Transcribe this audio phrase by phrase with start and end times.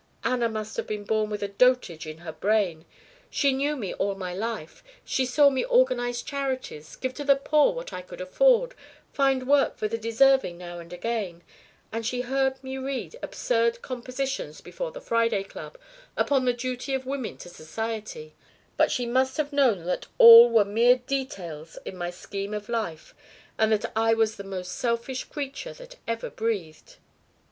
[0.23, 2.85] Anna must have been born with dotage in her brain.
[3.29, 4.83] She knew me all my life.
[5.05, 8.73] She saw me organise charities, give to the poor what I could afford,
[9.13, 11.43] find work for the deserving now and again,
[11.91, 15.77] and she heard me read absurd compositions before the Friday Club
[16.17, 18.33] upon the duty of Women to Society;
[18.77, 23.13] but she must have known that all were mere details in my scheme of life
[23.59, 26.95] and that I was the most selfish creature that ever breathed."